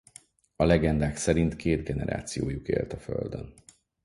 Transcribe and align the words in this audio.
A 0.55 0.63
legendák 0.63 1.15
szerint 1.17 1.55
két 1.55 1.83
generációjuk 1.83 2.67
élt 2.67 2.93
a 2.93 2.97
földön. 2.97 3.53